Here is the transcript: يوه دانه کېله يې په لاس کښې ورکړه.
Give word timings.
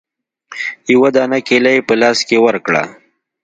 يوه 0.93 1.09
دانه 1.15 1.39
کېله 1.47 1.71
يې 1.75 1.81
په 1.87 1.93
لاس 2.01 2.17
کښې 2.27 2.37
ورکړه. 2.45 2.83